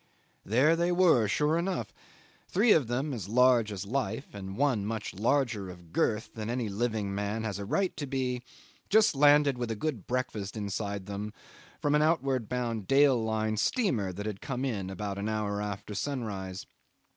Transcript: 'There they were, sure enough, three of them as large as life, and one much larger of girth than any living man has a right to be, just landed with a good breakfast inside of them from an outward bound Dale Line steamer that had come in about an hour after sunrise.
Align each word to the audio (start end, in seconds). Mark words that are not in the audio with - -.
'There 0.43 0.75
they 0.75 0.91
were, 0.91 1.27
sure 1.27 1.59
enough, 1.59 1.93
three 2.47 2.71
of 2.71 2.87
them 2.87 3.13
as 3.13 3.29
large 3.29 3.71
as 3.71 3.85
life, 3.85 4.33
and 4.33 4.57
one 4.57 4.83
much 4.83 5.13
larger 5.13 5.69
of 5.69 5.93
girth 5.93 6.33
than 6.33 6.49
any 6.49 6.67
living 6.69 7.13
man 7.13 7.43
has 7.43 7.59
a 7.59 7.65
right 7.65 7.95
to 7.95 8.07
be, 8.07 8.41
just 8.89 9.13
landed 9.13 9.59
with 9.59 9.69
a 9.69 9.75
good 9.75 10.07
breakfast 10.07 10.57
inside 10.57 11.01
of 11.01 11.05
them 11.05 11.33
from 11.83 11.93
an 11.93 12.01
outward 12.01 12.49
bound 12.49 12.87
Dale 12.87 13.23
Line 13.23 13.57
steamer 13.57 14.11
that 14.11 14.25
had 14.25 14.41
come 14.41 14.65
in 14.65 14.89
about 14.89 15.19
an 15.19 15.29
hour 15.29 15.61
after 15.61 15.93
sunrise. 15.93 16.65